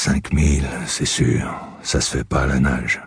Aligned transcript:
Cinq 0.00 0.32
mille, 0.32 0.70
c'est 0.86 1.04
sûr, 1.04 1.52
ça 1.82 2.00
se 2.00 2.18
fait 2.18 2.22
pas 2.22 2.44
à 2.44 2.46
la 2.46 2.60
nage. 2.60 3.02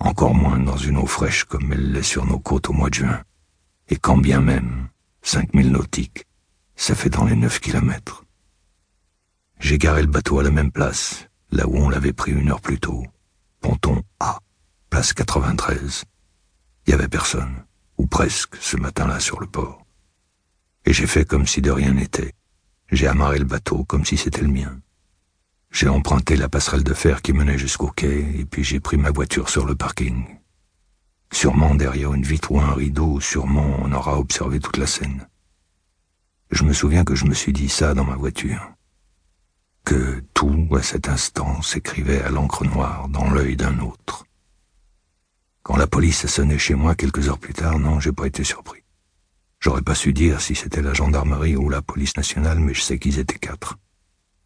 Encore 0.00 0.34
moins 0.34 0.58
dans 0.58 0.76
une 0.76 0.96
eau 0.96 1.06
fraîche 1.06 1.44
comme 1.44 1.72
elle 1.72 1.92
l'est 1.92 2.02
sur 2.02 2.26
nos 2.26 2.40
côtes 2.40 2.68
au 2.68 2.72
mois 2.72 2.88
de 2.88 2.94
juin. 2.94 3.22
Et 3.88 3.94
quand 3.94 4.18
bien 4.18 4.40
même, 4.40 4.88
cinq 5.22 5.54
mille 5.54 5.70
nautiques, 5.70 6.26
ça 6.74 6.96
fait 6.96 7.10
dans 7.10 7.26
les 7.26 7.36
neuf 7.36 7.60
kilomètres. 7.60 8.24
J'ai 9.60 9.78
garé 9.78 10.02
le 10.02 10.08
bateau 10.08 10.40
à 10.40 10.42
la 10.42 10.50
même 10.50 10.72
place, 10.72 11.28
là 11.52 11.64
où 11.68 11.76
on 11.76 11.88
l'avait 11.88 12.12
pris 12.12 12.32
une 12.32 12.50
heure 12.50 12.60
plus 12.60 12.80
tôt. 12.80 13.04
Ponton 13.60 14.02
A, 14.18 14.40
place 14.90 15.12
93. 15.12 16.02
Il 16.88 16.90
y 16.90 16.94
avait 16.94 17.06
personne, 17.06 17.54
ou 17.98 18.06
presque, 18.08 18.56
ce 18.56 18.76
matin-là 18.76 19.20
sur 19.20 19.38
le 19.38 19.46
port. 19.46 19.86
Et 20.86 20.92
j'ai 20.92 21.06
fait 21.06 21.24
comme 21.24 21.46
si 21.46 21.62
de 21.62 21.70
rien 21.70 21.92
n'était. 21.92 22.34
J'ai 22.90 23.06
amarré 23.06 23.38
le 23.38 23.44
bateau 23.44 23.84
comme 23.84 24.04
si 24.04 24.16
c'était 24.16 24.42
le 24.42 24.48
mien. 24.48 24.76
J'ai 25.72 25.88
emprunté 25.88 26.36
la 26.36 26.50
passerelle 26.50 26.84
de 26.84 26.92
fer 26.92 27.22
qui 27.22 27.32
menait 27.32 27.56
jusqu'au 27.56 27.88
quai, 27.88 28.38
et 28.38 28.44
puis 28.44 28.62
j'ai 28.62 28.78
pris 28.78 28.98
ma 28.98 29.10
voiture 29.10 29.48
sur 29.48 29.64
le 29.64 29.74
parking. 29.74 30.26
Sûrement 31.32 31.74
derrière 31.74 32.12
une 32.12 32.24
vitre 32.24 32.52
ou 32.52 32.60
un 32.60 32.74
rideau, 32.74 33.20
sûrement 33.20 33.78
on 33.80 33.90
aura 33.90 34.18
observé 34.18 34.60
toute 34.60 34.76
la 34.76 34.86
scène. 34.86 35.26
Je 36.50 36.64
me 36.64 36.74
souviens 36.74 37.04
que 37.04 37.14
je 37.14 37.24
me 37.24 37.32
suis 37.32 37.54
dit 37.54 37.70
ça 37.70 37.94
dans 37.94 38.04
ma 38.04 38.16
voiture. 38.16 38.74
Que 39.84 40.22
tout, 40.34 40.68
à 40.76 40.82
cet 40.82 41.08
instant, 41.08 41.62
s'écrivait 41.62 42.20
à 42.20 42.28
l'encre 42.28 42.66
noire 42.66 43.08
dans 43.08 43.30
l'œil 43.30 43.56
d'un 43.56 43.78
autre. 43.78 44.26
Quand 45.62 45.76
la 45.76 45.86
police 45.86 46.26
a 46.26 46.28
sonné 46.28 46.58
chez 46.58 46.74
moi 46.74 46.94
quelques 46.94 47.30
heures 47.30 47.38
plus 47.38 47.54
tard, 47.54 47.78
non, 47.78 47.98
j'ai 47.98 48.12
pas 48.12 48.26
été 48.26 48.44
surpris. 48.44 48.84
J'aurais 49.58 49.82
pas 49.82 49.94
su 49.94 50.12
dire 50.12 50.42
si 50.42 50.54
c'était 50.54 50.82
la 50.82 50.92
gendarmerie 50.92 51.56
ou 51.56 51.70
la 51.70 51.80
police 51.80 52.16
nationale, 52.18 52.60
mais 52.60 52.74
je 52.74 52.82
sais 52.82 52.98
qu'ils 52.98 53.18
étaient 53.18 53.38
quatre 53.38 53.78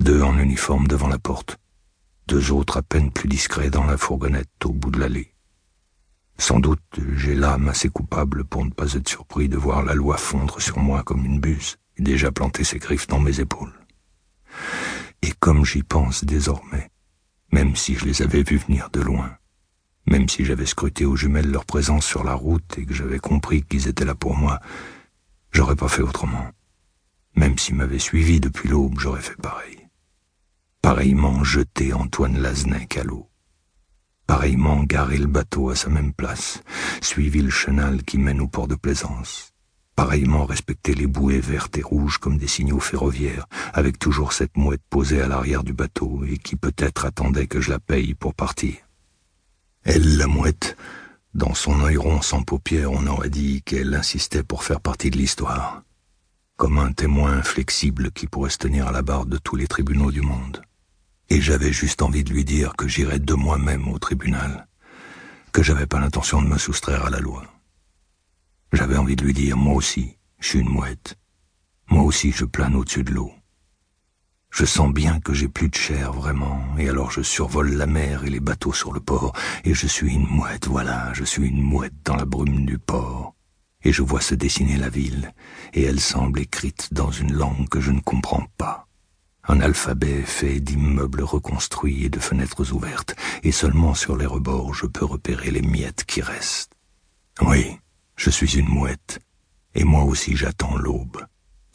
deux 0.00 0.22
en 0.22 0.38
uniforme 0.38 0.86
devant 0.86 1.08
la 1.08 1.18
porte, 1.18 1.58
deux 2.28 2.52
autres 2.52 2.76
à 2.76 2.82
peine 2.82 3.10
plus 3.10 3.28
discrets 3.28 3.70
dans 3.70 3.84
la 3.84 3.96
fourgonnette 3.96 4.48
au 4.64 4.72
bout 4.72 4.90
de 4.90 5.00
l'allée. 5.00 5.34
Sans 6.38 6.60
doute 6.60 7.00
j'ai 7.16 7.34
l'âme 7.34 7.68
assez 7.68 7.88
coupable 7.88 8.44
pour 8.44 8.64
ne 8.64 8.70
pas 8.70 8.94
être 8.94 9.08
surpris 9.08 9.48
de 9.48 9.56
voir 9.56 9.82
la 9.82 9.94
loi 9.94 10.16
fondre 10.16 10.60
sur 10.60 10.78
moi 10.78 11.02
comme 11.02 11.24
une 11.24 11.40
buse 11.40 11.78
et 11.96 12.02
déjà 12.02 12.30
planter 12.30 12.62
ses 12.62 12.78
griffes 12.78 13.08
dans 13.08 13.18
mes 13.18 13.40
épaules. 13.40 13.74
Et 15.22 15.32
comme 15.40 15.64
j'y 15.64 15.82
pense 15.82 16.24
désormais, 16.24 16.90
même 17.50 17.74
si 17.74 17.96
je 17.96 18.04
les 18.04 18.22
avais 18.22 18.44
vus 18.44 18.58
venir 18.58 18.90
de 18.92 19.00
loin, 19.00 19.36
même 20.06 20.28
si 20.28 20.44
j'avais 20.44 20.66
scruté 20.66 21.04
aux 21.04 21.16
jumelles 21.16 21.50
leur 21.50 21.66
présence 21.66 22.06
sur 22.06 22.22
la 22.22 22.34
route 22.34 22.78
et 22.78 22.86
que 22.86 22.94
j'avais 22.94 23.18
compris 23.18 23.62
qu'ils 23.62 23.88
étaient 23.88 24.04
là 24.04 24.14
pour 24.14 24.36
moi, 24.36 24.60
j'aurais 25.50 25.76
pas 25.76 25.88
fait 25.88 26.02
autrement. 26.02 26.46
Même 27.34 27.58
s'ils 27.58 27.74
m'avaient 27.74 27.98
suivi 27.98 28.40
depuis 28.40 28.68
l'aube, 28.68 28.98
j'aurais 29.00 29.20
fait 29.20 29.36
pareil 29.36 29.87
pareillement 30.82 31.44
jeter 31.44 31.92
Antoine 31.92 32.38
Laznec 32.38 32.96
à 32.96 33.04
l'eau, 33.04 33.28
pareillement 34.26 34.84
garer 34.84 35.18
le 35.18 35.26
bateau 35.26 35.70
à 35.70 35.76
sa 35.76 35.88
même 35.88 36.12
place, 36.12 36.62
suivi 37.00 37.42
le 37.42 37.50
chenal 37.50 38.02
qui 38.04 38.18
mène 38.18 38.40
au 38.40 38.46
port 38.46 38.68
de 38.68 38.74
Plaisance, 38.74 39.52
pareillement 39.96 40.44
respecter 40.44 40.94
les 40.94 41.06
bouées 41.06 41.40
vertes 41.40 41.76
et 41.78 41.82
rouges 41.82 42.18
comme 42.18 42.38
des 42.38 42.46
signaux 42.46 42.80
ferroviaires, 42.80 43.46
avec 43.72 43.98
toujours 43.98 44.32
cette 44.32 44.56
mouette 44.56 44.82
posée 44.88 45.20
à 45.20 45.28
l'arrière 45.28 45.64
du 45.64 45.72
bateau 45.72 46.22
et 46.24 46.38
qui 46.38 46.56
peut-être 46.56 47.04
attendait 47.04 47.48
que 47.48 47.60
je 47.60 47.70
la 47.70 47.80
paye 47.80 48.14
pour 48.14 48.34
partir. 48.34 48.76
Elle, 49.82 50.16
la 50.16 50.26
mouette, 50.26 50.76
dans 51.34 51.54
son 51.54 51.82
œil 51.82 51.96
rond 51.96 52.22
sans 52.22 52.42
paupières, 52.42 52.92
on 52.92 53.06
aurait 53.06 53.30
dit 53.30 53.62
qu'elle 53.62 53.94
insistait 53.94 54.44
pour 54.44 54.62
faire 54.62 54.80
partie 54.80 55.10
de 55.10 55.16
l'histoire, 55.16 55.82
comme 56.56 56.78
un 56.78 56.92
témoin 56.92 57.32
inflexible 57.32 58.12
qui 58.12 58.26
pourrait 58.26 58.50
se 58.50 58.58
tenir 58.58 58.86
à 58.86 58.92
la 58.92 59.02
barre 59.02 59.26
de 59.26 59.38
tous 59.38 59.56
les 59.56 59.66
tribunaux 59.66 60.12
du 60.12 60.20
monde 60.20 60.62
et 61.30 61.40
j'avais 61.40 61.72
juste 61.72 62.02
envie 62.02 62.24
de 62.24 62.32
lui 62.32 62.44
dire 62.44 62.74
que 62.76 62.88
j'irais 62.88 63.18
de 63.18 63.34
moi-même 63.34 63.88
au 63.88 63.98
tribunal, 63.98 64.66
que 65.52 65.62
j'avais 65.62 65.86
pas 65.86 66.00
l'intention 66.00 66.40
de 66.42 66.48
me 66.48 66.58
soustraire 66.58 67.06
à 67.06 67.10
la 67.10 67.20
loi. 67.20 67.44
J'avais 68.72 68.96
envie 68.96 69.16
de 69.16 69.24
lui 69.24 69.34
dire, 69.34 69.56
moi 69.56 69.74
aussi, 69.74 70.16
je 70.38 70.48
suis 70.48 70.60
une 70.60 70.68
mouette. 70.68 71.18
Moi 71.90 72.02
aussi, 72.02 72.32
je 72.32 72.44
plane 72.44 72.74
au-dessus 72.74 73.04
de 73.04 73.12
l'eau. 73.12 73.32
Je 74.50 74.64
sens 74.64 74.92
bien 74.92 75.20
que 75.20 75.34
j'ai 75.34 75.48
plus 75.48 75.68
de 75.68 75.74
chair 75.74 76.12
vraiment, 76.12 76.62
et 76.78 76.88
alors 76.88 77.10
je 77.10 77.20
survole 77.20 77.74
la 77.74 77.86
mer 77.86 78.24
et 78.24 78.30
les 78.30 78.40
bateaux 78.40 78.72
sur 78.72 78.92
le 78.92 79.00
port, 79.00 79.34
et 79.64 79.74
je 79.74 79.86
suis 79.86 80.14
une 80.14 80.26
mouette, 80.26 80.66
voilà, 80.66 81.12
je 81.12 81.24
suis 81.24 81.46
une 81.48 81.62
mouette 81.62 82.02
dans 82.04 82.16
la 82.16 82.24
brume 82.24 82.64
du 82.64 82.78
port. 82.78 83.34
Et 83.84 83.92
je 83.92 84.02
vois 84.02 84.22
se 84.22 84.34
dessiner 84.34 84.76
la 84.76 84.88
ville, 84.88 85.32
et 85.74 85.82
elle 85.82 86.00
semble 86.00 86.40
écrite 86.40 86.88
dans 86.92 87.10
une 87.10 87.32
langue 87.34 87.68
que 87.68 87.80
je 87.80 87.90
ne 87.90 88.00
comprends 88.00 88.46
pas 88.56 88.87
un 89.48 89.60
alphabet 89.60 90.22
fait 90.22 90.60
d'immeubles 90.60 91.22
reconstruits 91.22 92.04
et 92.04 92.10
de 92.10 92.20
fenêtres 92.20 92.72
ouvertes, 92.72 93.16
et 93.42 93.52
seulement 93.52 93.94
sur 93.94 94.16
les 94.16 94.26
rebords 94.26 94.74
je 94.74 94.86
peux 94.86 95.04
repérer 95.04 95.50
les 95.50 95.62
miettes 95.62 96.04
qui 96.04 96.20
restent. 96.20 96.72
Oui, 97.40 97.78
je 98.16 98.30
suis 98.30 98.58
une 98.58 98.68
mouette, 98.68 99.20
et 99.74 99.84
moi 99.84 100.04
aussi 100.04 100.36
j'attends 100.36 100.76
l'aube 100.76 101.24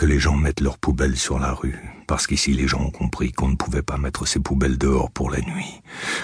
les 0.05 0.19
gens 0.19 0.35
mettent 0.35 0.61
leurs 0.61 0.77
poubelles 0.77 1.17
sur 1.17 1.39
la 1.39 1.53
rue, 1.53 1.79
parce 2.07 2.27
qu'ici 2.27 2.53
les 2.53 2.67
gens 2.67 2.81
ont 2.81 2.91
compris 2.91 3.31
qu'on 3.31 3.47
ne 3.47 3.55
pouvait 3.55 3.81
pas 3.81 3.97
mettre 3.97 4.27
ses 4.27 4.39
poubelles 4.39 4.77
dehors 4.77 5.11
pour 5.11 5.29
la 5.29 5.39
nuit, 5.41 5.81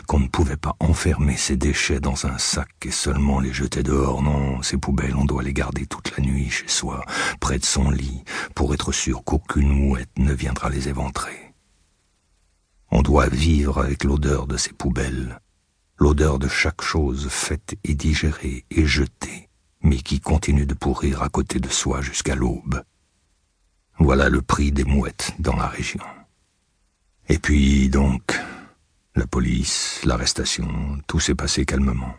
qu'on 0.07 0.19
ne 0.19 0.27
pouvait 0.27 0.57
pas 0.57 0.75
enfermer 0.79 1.37
ses 1.37 1.55
déchets 1.55 1.99
dans 1.99 2.25
un 2.25 2.37
sac 2.37 2.69
et 2.85 2.91
seulement 2.91 3.39
les 3.39 3.53
jeter 3.53 3.83
dehors. 3.83 4.21
Non, 4.21 4.61
ces 4.61 4.77
poubelles, 4.77 5.15
on 5.15 5.25
doit 5.25 5.43
les 5.43 5.53
garder 5.53 5.85
toute 5.85 6.15
la 6.17 6.23
nuit 6.23 6.49
chez 6.49 6.67
soi, 6.67 7.05
près 7.39 7.59
de 7.59 7.65
son 7.65 7.89
lit, 7.89 8.23
pour 8.55 8.73
être 8.73 8.91
sûr 8.91 9.23
qu'aucune 9.23 9.69
mouette 9.69 10.17
ne 10.17 10.33
viendra 10.33 10.69
les 10.69 10.89
éventrer. 10.89 11.53
On 12.91 13.01
doit 13.01 13.27
vivre 13.27 13.79
avec 13.79 14.03
l'odeur 14.03 14.47
de 14.47 14.57
ces 14.57 14.73
poubelles, 14.73 15.39
l'odeur 15.97 16.39
de 16.39 16.47
chaque 16.47 16.81
chose 16.81 17.27
faite 17.29 17.75
et 17.83 17.93
digérée 17.93 18.65
et 18.71 18.85
jetée, 18.85 19.49
mais 19.81 19.97
qui 19.97 20.19
continue 20.19 20.65
de 20.65 20.73
pourrir 20.73 21.21
à 21.21 21.29
côté 21.29 21.59
de 21.59 21.69
soi 21.69 22.01
jusqu'à 22.01 22.35
l'aube. 22.35 22.83
Voilà 24.01 24.29
le 24.29 24.41
prix 24.41 24.71
des 24.71 24.85
mouettes 24.85 25.33
dans 25.39 25.57
la 25.57 25.67
région. 25.67 25.99
Et 27.27 27.37
puis, 27.37 27.89
donc, 27.89 28.39
la 29.13 29.27
police, 29.27 29.99
l'arrestation, 30.05 30.97
tout 31.05 31.19
s'est 31.19 31.35
passé 31.35 31.65
calmement. 31.65 32.15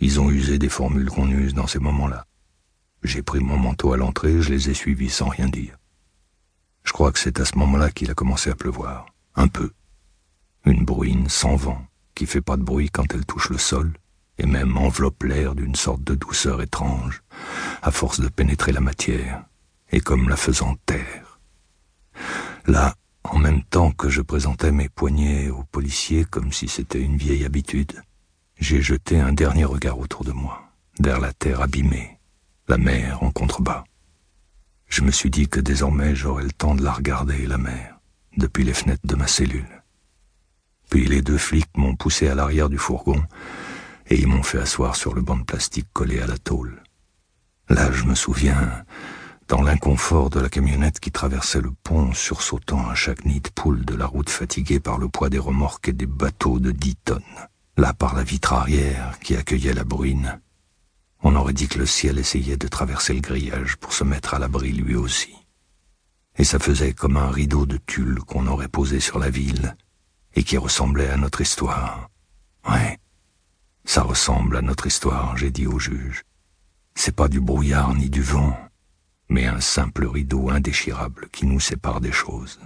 Ils 0.00 0.18
ont 0.18 0.28
usé 0.28 0.58
des 0.58 0.68
formules 0.68 1.08
qu'on 1.08 1.30
use 1.30 1.54
dans 1.54 1.68
ces 1.68 1.78
moments-là. 1.78 2.26
J'ai 3.04 3.22
pris 3.22 3.38
mon 3.38 3.56
manteau 3.56 3.92
à 3.92 3.96
l'entrée, 3.96 4.42
je 4.42 4.50
les 4.50 4.70
ai 4.70 4.74
suivis 4.74 5.08
sans 5.08 5.28
rien 5.28 5.48
dire. 5.48 5.76
Je 6.82 6.92
crois 6.92 7.12
que 7.12 7.20
c'est 7.20 7.38
à 7.38 7.44
ce 7.44 7.56
moment-là 7.58 7.92
qu'il 7.92 8.10
a 8.10 8.14
commencé 8.14 8.50
à 8.50 8.56
pleuvoir. 8.56 9.06
Un 9.36 9.46
peu. 9.46 9.70
Une 10.66 10.84
bruine 10.84 11.28
sans 11.28 11.54
vent, 11.54 11.86
qui 12.16 12.26
fait 12.26 12.40
pas 12.40 12.56
de 12.56 12.64
bruit 12.64 12.90
quand 12.90 13.14
elle 13.14 13.24
touche 13.24 13.50
le 13.50 13.58
sol, 13.58 13.92
et 14.38 14.46
même 14.46 14.76
enveloppe 14.76 15.22
l'air 15.22 15.54
d'une 15.54 15.76
sorte 15.76 16.02
de 16.02 16.16
douceur 16.16 16.60
étrange, 16.60 17.22
à 17.82 17.92
force 17.92 18.18
de 18.18 18.28
pénétrer 18.28 18.72
la 18.72 18.80
matière 18.80 19.44
et 19.92 20.00
comme 20.00 20.28
la 20.28 20.36
faisant 20.36 20.76
taire. 20.86 21.38
Là, 22.66 22.94
en 23.24 23.38
même 23.38 23.62
temps 23.62 23.92
que 23.92 24.08
je 24.08 24.22
présentais 24.22 24.72
mes 24.72 24.88
poignets 24.88 25.50
aux 25.50 25.64
policiers 25.64 26.24
comme 26.24 26.52
si 26.52 26.68
c'était 26.68 27.00
une 27.00 27.16
vieille 27.16 27.44
habitude, 27.44 28.02
j'ai 28.58 28.82
jeté 28.82 29.20
un 29.20 29.32
dernier 29.32 29.64
regard 29.64 29.98
autour 29.98 30.24
de 30.24 30.32
moi, 30.32 30.62
vers 31.00 31.20
la 31.20 31.32
terre 31.32 31.60
abîmée, 31.60 32.18
la 32.68 32.78
mer 32.78 33.22
en 33.22 33.30
contrebas. 33.30 33.84
Je 34.88 35.02
me 35.02 35.10
suis 35.10 35.30
dit 35.30 35.48
que 35.48 35.60
désormais 35.60 36.14
j'aurais 36.14 36.44
le 36.44 36.52
temps 36.52 36.74
de 36.74 36.82
la 36.82 36.92
regarder, 36.92 37.46
la 37.46 37.58
mer, 37.58 37.98
depuis 38.36 38.64
les 38.64 38.74
fenêtres 38.74 39.06
de 39.06 39.16
ma 39.16 39.26
cellule. 39.26 39.82
Puis 40.90 41.06
les 41.06 41.22
deux 41.22 41.38
flics 41.38 41.76
m'ont 41.76 41.96
poussé 41.96 42.28
à 42.28 42.34
l'arrière 42.34 42.68
du 42.68 42.78
fourgon 42.78 43.22
et 44.08 44.20
ils 44.20 44.26
m'ont 44.26 44.42
fait 44.42 44.58
asseoir 44.58 44.94
sur 44.94 45.14
le 45.14 45.22
banc 45.22 45.38
de 45.38 45.44
plastique 45.44 45.88
collé 45.92 46.20
à 46.20 46.26
la 46.26 46.36
tôle. 46.36 46.82
Là, 47.68 47.90
je 47.90 48.04
me 48.04 48.14
souviens, 48.14 48.84
dans 49.52 49.60
l'inconfort 49.60 50.30
de 50.30 50.40
la 50.40 50.48
camionnette 50.48 50.98
qui 50.98 51.10
traversait 51.10 51.60
le 51.60 51.72
pont, 51.84 52.14
sursautant 52.14 52.88
à 52.88 52.94
chaque 52.94 53.26
nid 53.26 53.42
de 53.42 53.50
poule 53.50 53.84
de 53.84 53.94
la 53.94 54.06
route 54.06 54.30
fatiguée 54.30 54.80
par 54.80 54.96
le 54.96 55.10
poids 55.10 55.28
des 55.28 55.38
remorques 55.38 55.88
et 55.88 55.92
des 55.92 56.06
bateaux 56.06 56.58
de 56.58 56.70
dix 56.70 56.96
tonnes. 56.96 57.20
Là, 57.76 57.92
par 57.92 58.14
la 58.14 58.22
vitre 58.22 58.54
arrière 58.54 59.18
qui 59.20 59.36
accueillait 59.36 59.74
la 59.74 59.84
bruine, 59.84 60.40
on 61.22 61.36
aurait 61.36 61.52
dit 61.52 61.68
que 61.68 61.78
le 61.78 61.84
ciel 61.84 62.18
essayait 62.18 62.56
de 62.56 62.66
traverser 62.66 63.12
le 63.12 63.20
grillage 63.20 63.76
pour 63.76 63.92
se 63.92 64.04
mettre 64.04 64.32
à 64.32 64.38
l'abri 64.38 64.72
lui 64.72 64.94
aussi. 64.94 65.34
Et 66.38 66.44
ça 66.44 66.58
faisait 66.58 66.94
comme 66.94 67.18
un 67.18 67.30
rideau 67.30 67.66
de 67.66 67.76
tulle 67.76 68.20
qu'on 68.20 68.46
aurait 68.46 68.68
posé 68.68 69.00
sur 69.00 69.18
la 69.18 69.28
ville 69.28 69.76
et 70.34 70.44
qui 70.44 70.56
ressemblait 70.56 71.10
à 71.10 71.18
notre 71.18 71.42
histoire. 71.42 72.08
Ouais, 72.66 72.98
ça 73.84 74.00
ressemble 74.00 74.56
à 74.56 74.62
notre 74.62 74.86
histoire, 74.86 75.36
j'ai 75.36 75.50
dit 75.50 75.66
au 75.66 75.78
juge. 75.78 76.22
C'est 76.94 77.14
pas 77.14 77.28
du 77.28 77.42
brouillard 77.42 77.94
ni 77.94 78.08
du 78.08 78.22
vent, 78.22 78.56
mais 79.28 79.46
un 79.46 79.60
simple 79.60 80.06
rideau 80.06 80.50
indéchirable 80.50 81.28
qui 81.30 81.46
nous 81.46 81.60
sépare 81.60 82.00
des 82.00 82.12
choses. 82.12 82.60